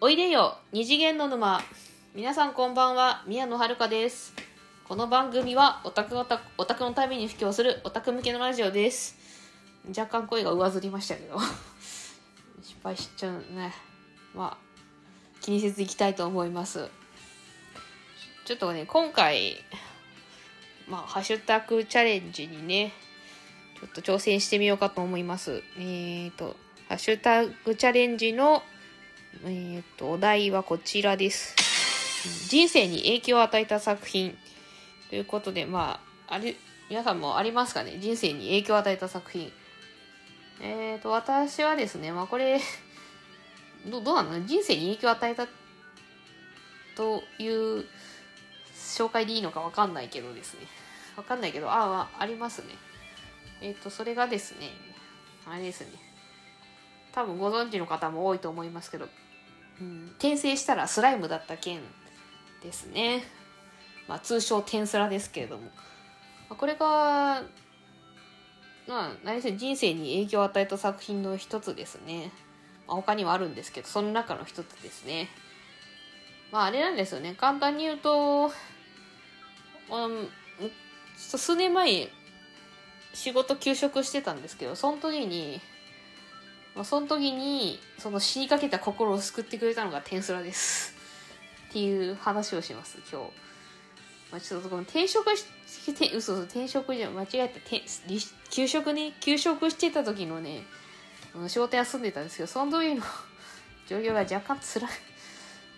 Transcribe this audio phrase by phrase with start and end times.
[0.00, 1.60] おいでよ二次元の沼。
[2.14, 4.32] 皆さんこんばんは宮野遥です。
[4.86, 9.16] この番組はオタクオタオタクのために布教するオタク向けのラジオです。
[9.88, 11.36] 若干声が上ずりましたけど。
[12.62, 13.74] 失敗しちゃうね。
[14.36, 14.56] まあ
[15.40, 16.88] 気にせずいきたいと思います。
[18.44, 19.64] ちょっとね今回
[20.86, 22.92] まあハッシュタグチャレンジにね
[23.80, 25.64] ちょっと挑戦してみようかと思います。
[25.76, 26.54] えーと
[26.88, 28.62] ハッシュタグチャレンジの
[29.44, 31.54] えっ、と、お題はこちらです。
[32.48, 34.36] 人生に影響を与えた作品。
[35.10, 36.56] ということで、まあ、あれ、
[36.90, 37.98] 皆さんもありますかね？
[37.98, 39.52] 人生に影響を与えた作品。
[40.60, 42.60] えっ、と、私はですね、まあこれ、
[43.86, 44.44] どどうなの？
[44.44, 45.46] 人生に影響を与えた
[46.96, 47.84] という
[48.74, 50.66] 紹介でいいのかわかんないけどですね。
[51.16, 52.68] わかんないけど、ああ、ありますね。
[53.60, 54.70] えっ、と、それがですね、
[55.46, 56.07] あれですね。
[57.18, 59.08] 多分ご存知の方も多いと思いますけど、
[59.80, 61.80] うん、転生したらスライムだった件
[62.62, 63.24] ですね。
[64.06, 65.64] まあ、通称テンスラですけれども。
[65.64, 65.70] ま
[66.50, 67.42] あ、これが、
[68.86, 72.30] まあ、何せ人生に影響を与えた作品の一つですね。
[72.86, 75.28] まあ、他にはあるんですけど、その中の一つですね。
[76.52, 77.34] まあ、あれなんですよね。
[77.34, 80.28] 簡単に言うと、うん、
[81.16, 82.10] 数年前、
[83.12, 85.60] 仕事休職してたんですけど、その時に、
[86.78, 90.94] まあ、その時にその死にかけた心を救ってくれたのがテンスラです。
[91.70, 93.26] っていう話をします今日、
[94.30, 95.44] まあ、ちょっとこの転職し
[95.92, 97.82] て嘘嘘転職じゃ間違えた転
[98.48, 100.62] 休職ね休職してた時のね
[101.48, 103.02] 仕事休んでたんですけどその時の
[103.88, 104.90] 状況が若干辛い。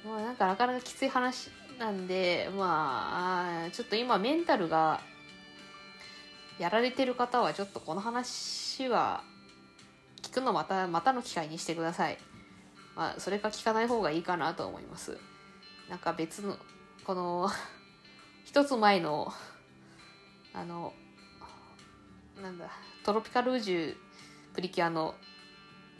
[0.07, 5.01] もうなんかなかなかきつい話なんでまあちょっと今メンタルが
[6.59, 9.25] やられてる方はちょっとこの話は
[10.31, 12.17] 聞くのまたまたの機会にしてください。
[12.95, 15.19] まあ、それか聞かない方がいいかなと思います。
[15.89, 16.57] なんか別の、
[17.05, 17.51] この、
[18.45, 19.33] 一つ前の、
[20.53, 20.93] あの、
[22.41, 22.71] なんだ、
[23.05, 23.97] トロピカルージュ
[24.55, 25.17] プリキュアの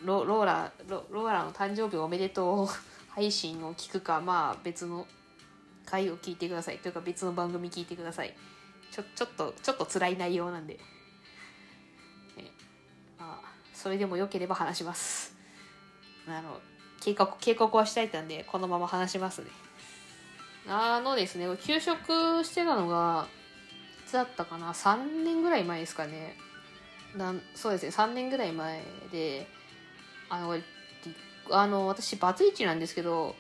[0.05, 2.69] ロローラロ、ローラの誕生日おめでとう
[3.09, 5.09] 配信を聞くか、まあ別の
[5.85, 6.79] 回を聞いてください。
[6.79, 8.35] というか別の番組聞いてください。
[8.93, 10.79] ちょ、ちょっと、ちょっと辛い内容なんで。
[13.81, 15.35] それでも良ければ話します。
[16.29, 16.61] あの、
[17.01, 19.47] 警告、警告はしたいたんで、このまま話しますね。
[20.69, 23.27] あのですね、休職してたのが、
[24.05, 26.37] いつだったかな ?3 年ぐらい前ですかね。
[27.17, 29.47] なんそうですね、3年ぐらい前で、
[30.29, 30.59] あの、
[31.51, 33.35] あの私、バツイチなんですけど、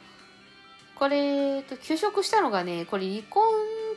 [0.95, 3.45] これ、休職したのがね、これ離婚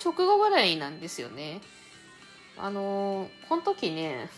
[0.03, 1.61] 直後ぐらいなんですよね。
[2.57, 4.29] あの、この時ね、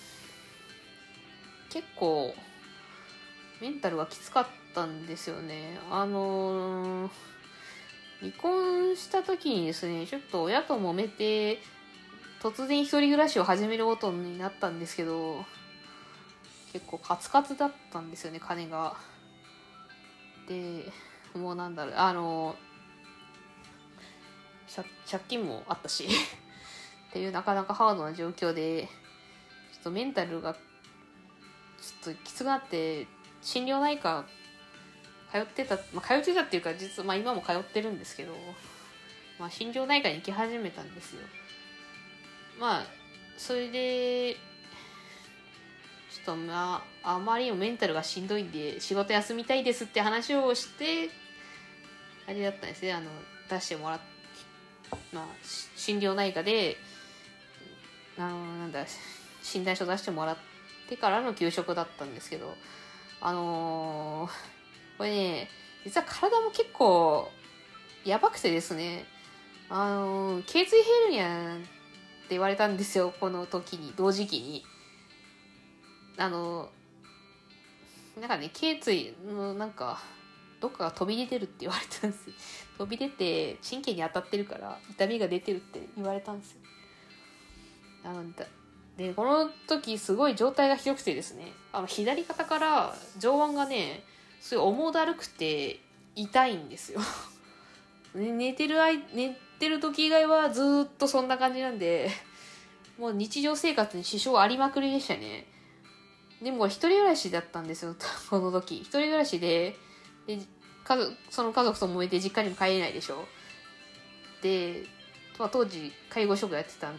[1.75, 2.34] 結構
[3.59, 5.78] メンタルがきつかったんですよね。
[5.91, 7.12] あのー、
[8.22, 11.59] 離婚した時にですね、ちょっと親と揉めて、
[12.41, 15.44] 突然一人暮らしを始めることになったんですけど、
[16.72, 18.96] 結構カツカツだったんですよね、金が。
[20.47, 20.90] で、
[21.38, 22.56] もうなんだろう、あの、
[25.12, 28.88] 借金もあったし っていうなかなかハードな状況で、
[29.74, 30.56] ちょっとメンタルが
[31.85, 33.06] ちょっときつくなって
[33.41, 34.25] 心療内科
[35.31, 38.34] 通ってた、まあ、通ってたっていうか実は、まあ、今も通ってるんですけど、
[39.40, 41.22] まあ、心療内科に行き始めたんですよ。
[42.59, 42.85] まあ
[43.38, 44.38] それでちょ
[46.22, 51.09] っとまああまりにもメンタルがしんどいんで仕事休みたいですって話をして
[52.28, 52.94] あれだったんですね。
[52.94, 53.09] あの
[53.50, 54.00] 出してもらっ
[55.12, 55.25] まあ
[55.75, 56.78] 心療内科で
[58.17, 58.85] あのなんだ
[59.44, 60.55] 診断書出してもらって
[60.88, 62.53] てからの給食だったんですけど、
[63.22, 65.50] あのー、これね、
[65.84, 67.29] 実は体も結構
[68.03, 69.06] やばくてですね、
[69.69, 71.66] あのー、頸椎ヘルニアって
[72.29, 74.66] 言われたんですよ、この時に、同時期に。
[76.18, 80.00] あのー、なんかね、頸椎のなんか、
[80.59, 82.29] どっかが飛び出てるって言われたんです
[82.78, 86.58] 飛び出て神経に当たってるから痛みが出てるって言われたんですよ。
[88.03, 88.23] あの
[88.97, 94.03] で、この時すごい状態がひどくてですね、あの左肩から上腕がね、
[94.40, 95.80] すごい重だるくて
[96.16, 97.02] 痛いんですよ。
[98.16, 102.09] 寝てる間、寝てる時以外はずっとそんな感じなんで、
[102.97, 105.46] もう日常生活に支障ありまくりでしたね。
[106.41, 107.96] でも一人暮らしだったんですよ、
[108.30, 108.78] この時。
[108.78, 109.76] 一人暮らしで、
[110.26, 110.40] で
[110.86, 113.28] 家族その家族と揉めて実家にも帰れないでしょ。
[114.41, 114.86] で、
[115.38, 116.98] まあ、当時介護職やってたん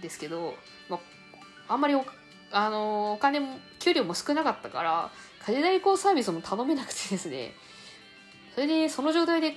[0.00, 0.54] ですけど、
[0.88, 1.00] まあ
[1.68, 2.04] あんまりお
[2.52, 5.10] あのお金も給料も少なかったから
[5.46, 7.54] 家事代行サービスも頼めなくてですね。
[8.54, 9.56] それでその状態で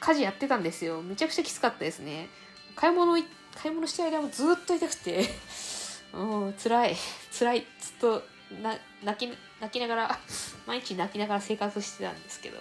[0.00, 1.00] 家事やってたんですよ。
[1.00, 2.28] めちゃくちゃきつかったですね。
[2.74, 3.14] 買い物
[3.54, 5.24] 買い物してる間もずっと痛くて。
[6.12, 6.96] うん辛い。
[7.38, 7.66] 辛い。
[7.80, 8.22] ずっと
[8.60, 10.18] な泣き泣きながら
[10.66, 12.58] 毎日泣きながら生活してたんですけど。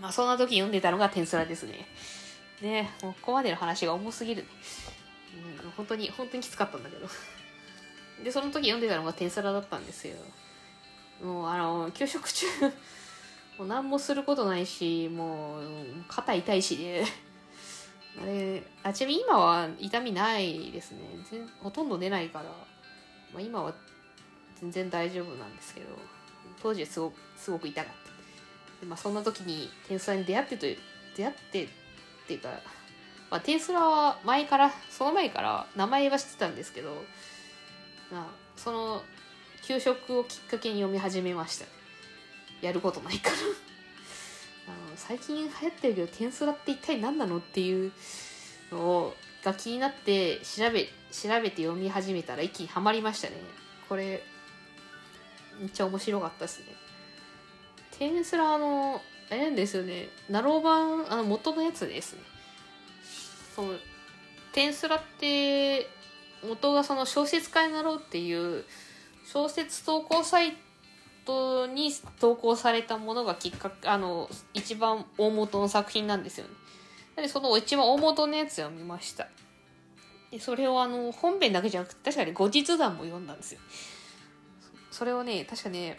[0.00, 1.88] まあそんな時読んでたのが天スラですね。
[2.60, 4.42] ねもうここまでの話が重すぎる。
[4.42, 4.48] ね、
[5.64, 7.08] うん、本当に本当にきつかったんだけど。
[8.22, 10.14] でその時読んでたのが天スラだったんですよ。
[11.22, 12.46] もうあの給食中
[13.58, 15.64] もう何もすることないしもう
[16.06, 17.04] 肩痛いしで、
[18.20, 21.00] あれあちなみに今は痛みないですね。
[21.60, 22.44] ほとんど出ないから、
[23.32, 23.74] まあ、今は
[24.60, 25.86] 全然大丈夫なんですけど
[26.62, 28.08] 当時はすごくすごく痛かった。
[28.80, 30.66] で、まあ、そんな時に天スラに出会ってと
[31.16, 31.68] 出会ってっ
[32.26, 32.48] ていうか、
[33.30, 37.04] まあ、天スラは前からその前から名前は知ってたんですけど、
[38.10, 38.26] まあ、
[38.56, 39.02] その
[39.62, 41.66] 給食をきっかけに読み始めました。
[42.62, 43.36] やることないから。
[44.68, 47.92] あの最近流行ってるけど天スラって一体何なのっていう
[48.70, 53.36] のをが気になって調べ調べて読み始めたら一気にはまりましたね。
[53.88, 54.22] これ
[55.58, 56.66] めっちゃ面白かったですね。
[57.98, 60.08] 天スラあのあれなんですよね。
[60.28, 62.22] ナロー版あの元のやつですね。
[63.54, 63.80] そう
[64.52, 65.88] 天スラって
[66.44, 68.64] 元がその小説家になろうっていう
[69.24, 70.56] 小説投稿サイ
[71.24, 76.52] トに投稿されたものがきっかけあの一番大元の作品なんですよね。
[77.16, 79.28] でその一番大元のやつを見ました。
[80.30, 83.60] でそれをあの本編だけじゃなくて確かに後日談も読んだんですよ。
[84.90, 85.98] それをね確かね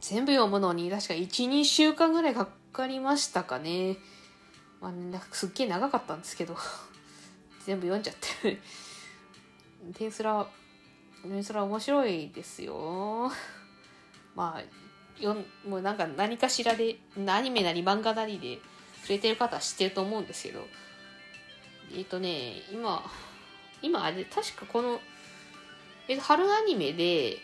[0.00, 3.96] 全部読むのに確か12週間ぐらいかかりましたかね。
[4.80, 6.56] まあ、ね、なんかすっげえ長かったんですけど。
[7.64, 8.60] 全部読んじゃってる。
[9.92, 10.46] テンスラ
[11.22, 13.30] テンスラ面白いですよ。
[14.34, 15.36] まあよ
[15.66, 16.96] もうなんか何かしらで
[17.26, 18.58] アニメなり漫画なりで
[19.02, 20.66] 触れてる方は知ってると思うんですけど。
[21.92, 23.02] えっ、ー、とね今
[23.82, 25.00] 今あれ確かこの、
[26.08, 27.38] えー、春アニメで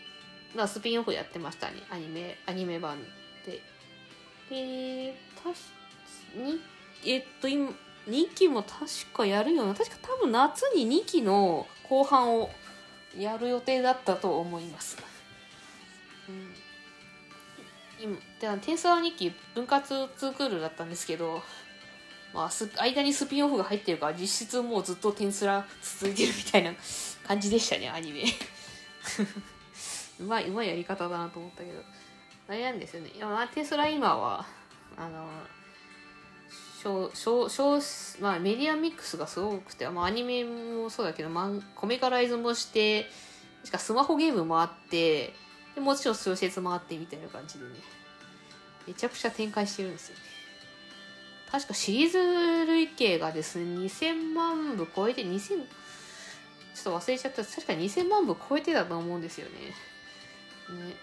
[0.55, 1.75] まあ、スピンオフやってましたね。
[1.89, 2.99] アニメアニメ版
[3.45, 3.61] で。
[4.49, 5.55] で確
[6.35, 6.59] に
[7.05, 7.71] えっと今
[8.07, 12.49] 2期も確かやるような確か多分夏に2期の後半を
[13.17, 14.97] やる予定だったと思います、
[16.29, 16.53] うん。
[18.01, 21.43] 今で天才日記分割2クールだったんですけど、
[22.33, 26.73] まあ、す間にスピンオフが入ってるから実質もうずっと天スラ続いてるみたいな
[27.27, 28.23] 感じでしたねアニメ。
[30.19, 31.81] うまいうまいやり方だなと思ったけど。
[32.47, 33.11] あれなんですよね。
[33.15, 34.45] いや、まあ、テスラ今は
[34.97, 35.25] あの
[38.19, 43.07] まあメディアミックスがすごくて、まあ、アニメもそうだけど、まあ、コメカライズもして
[43.63, 45.33] しかスマホゲームもあって
[45.75, 47.71] でもちろん小説もあってみたいな感じでね。
[48.87, 50.21] めちゃくちゃ展開してるんですよね。
[51.51, 55.63] 確かシリーズ累計がですね2000万部超えて2000ちょっ
[56.83, 57.43] と忘れちゃった。
[57.43, 59.59] 確か2000万部超えてたと思うんですよね。
[60.77, 60.95] ね。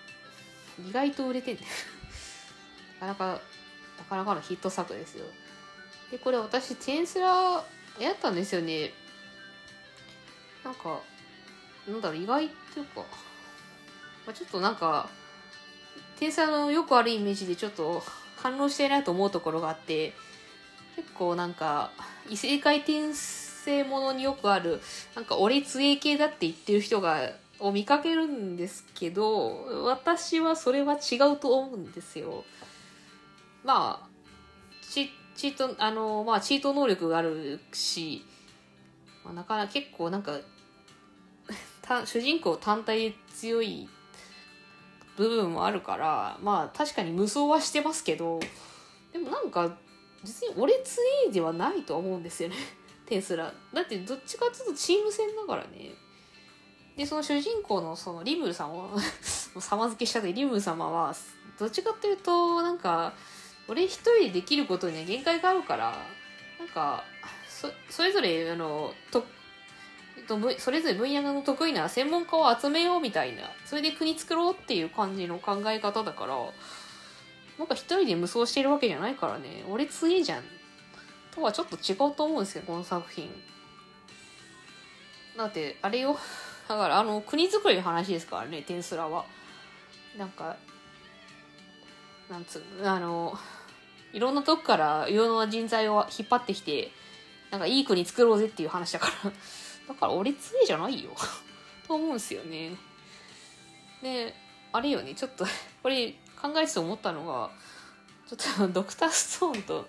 [0.89, 1.63] 意外と売れてんね。
[3.01, 3.41] なかなか
[3.99, 5.27] なかなかのヒット作ですよ。
[6.11, 8.93] でこれ私テンスラーやったんですよね
[10.65, 11.01] なんか
[11.89, 13.05] なんだろう意外っていうか、ま
[14.31, 15.09] あ、ちょっとなんか
[16.19, 18.03] 天才のよくあるイメージでちょっと
[18.37, 20.13] 反応してないと思うところがあって
[20.97, 21.91] 結構なんか
[22.29, 24.81] 異性回転性ものによくある
[25.15, 27.31] なんか俺杖系だって言ってる人が
[27.61, 32.45] を見かけるんですけど私はそれは違うと思うんですよ。
[33.65, 34.09] まあ
[34.89, 38.25] チチートあのまあチート能力があるし、
[39.25, 40.41] まあ、なかなか結構なんか
[42.05, 43.89] 主人公単体強い
[45.17, 48.41] 部分もあるからまあ確かに無双はしてますけど
[49.13, 49.79] でもなんか
[50.25, 52.57] 実に俺強いではないと思うんですよね。
[53.07, 53.55] テスラ。
[53.73, 55.93] だってどっちかっていうとチーム戦だからね。
[56.97, 58.91] でその主人公のそのリムルさんを
[59.61, 61.15] 様付けしたでリムル様は
[61.61, 63.15] どっちかっていうとなんか
[63.69, 66.07] 俺一人でできることには限界があるから
[66.59, 67.05] なんか
[67.49, 69.25] そそれぞれあのと
[70.59, 76.37] それぞれ分野の得意な専門家を集めようみたいなそれで国作ろうっていう感じの考え方だから
[77.59, 79.65] なんか一人で無双してるわけじゃないからね。
[79.69, 80.45] 俺強いじゃん。
[81.35, 83.29] とはちょっと違うと思うんですよこの作品。
[85.37, 86.17] だってあれよ。
[86.69, 89.25] だからあの国づくりの話ですからねテンスラは。
[90.17, 90.57] なんか
[92.31, 93.39] なんつうあの
[94.13, 96.91] いろんなとこからいろんな人材を引っ張ってきて
[97.51, 99.33] なんかいい国作ろうぜっていう話だから。
[99.89, 101.11] だから俺杖じゃないよ。
[101.89, 102.77] と思うんすよね。
[104.03, 104.35] で
[104.73, 105.15] あれよね。
[105.15, 105.47] ちょっと
[105.83, 107.51] これ考えてて思ったのが
[108.29, 109.89] ちょっと ドクターストーンと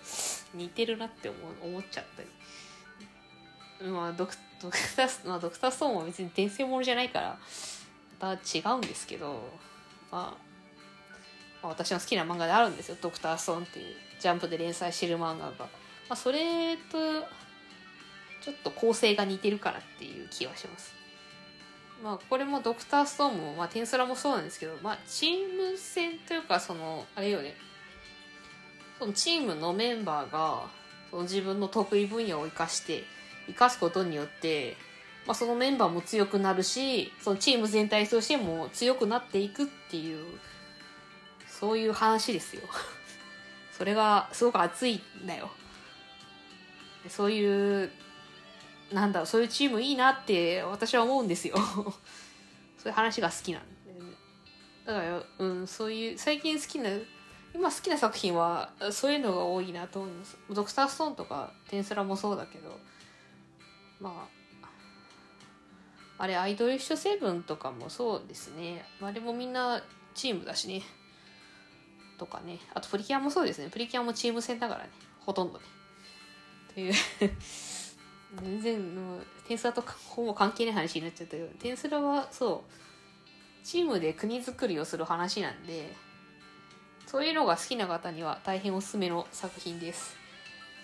[0.54, 3.90] 似てるなって思思っちゃったり。
[3.90, 7.38] まあドクドクタース、まあ、ドクターストーンも別に転生ものじゃないから
[8.20, 9.42] また違うんですけど、
[10.10, 10.49] まあ、
[11.62, 12.96] まあ私の好きな漫画であるんですよ。
[13.00, 13.94] ドクターストーンっていう。
[14.20, 15.68] ジャンプで連載してる漫画が、ま
[16.10, 16.98] あ、それと
[18.42, 20.94] ちょっと構成が似てるからっていう気はします。
[22.04, 27.54] まあこれもドクターストーンも、まあ、テンスラもそうなんですけど、まあ、チーム戦というかそのあれよね。
[28.98, 30.68] そのチームのメンバーが
[31.10, 33.04] その自分の得意分野を生かして
[33.46, 34.76] 生かすことによって、
[35.26, 40.24] まあ、そのメンバーも強くなるしそのチーム全体としても強くなっていくっていう
[41.60, 42.62] そういう話ですよ。
[43.76, 45.50] それがすごく熱いんだよ。
[47.08, 47.90] そういう
[48.92, 51.56] なんだろうそういうチームいいなって私は思うんですよ。
[52.78, 53.98] そういう話が好きなんで、ね、
[54.86, 56.88] だからうんそういう最近好きな
[57.54, 60.38] 今好きな作品はそういうのが多いなと思います。
[60.48, 62.80] ドクターストーンとかテンスラもそうだけど。
[64.00, 64.40] まあ
[66.16, 68.84] あれアイドルッシュセブンとかもそうですね。
[69.00, 69.82] あれもみんな
[70.14, 70.82] チームだしね。
[72.20, 72.58] とかね。
[72.74, 73.70] あとプリキュアもそうですね。
[73.70, 74.90] プリキュアもチーム戦だからね。
[75.20, 75.64] ほとんどね。
[76.74, 76.92] という。
[78.42, 81.48] 全然もうテンスラとほぼ関係ない話になっちゃったけど。
[81.58, 83.64] テンスラはそう。
[83.64, 85.94] チームで国づくりをする話なんで
[87.06, 90.16] そういうのが好きな方には大変おすすめの作品です。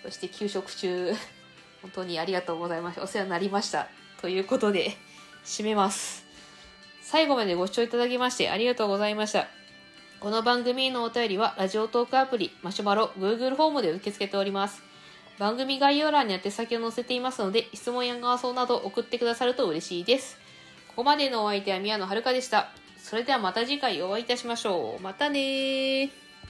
[0.03, 1.13] そして給食中
[1.81, 3.03] 本当にありがとうございました。
[3.03, 3.87] お世話になりました。
[4.21, 4.97] ということで
[5.45, 6.25] 締めます。
[7.01, 9.56] 最後までご視聴いただきましてありがとうございました。
[10.19, 14.81] この番組へのお便りはラジオトークアプリマシュマロ Google フォームで受け付けております
[15.37, 20.37] 番組概要欄に宛先を載せていますので、質問や感想など送ってくださると嬉しいです。
[20.87, 22.69] ここまでのお相手は宮野遥でした。
[22.97, 25.03] それではまた次回お会いいたしましょう。
[25.03, 26.26] またねー。